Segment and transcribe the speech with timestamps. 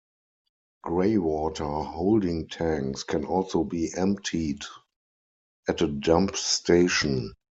[0.83, 4.63] Greywater holding tanks can also be emptied
[5.67, 7.35] at a dump station.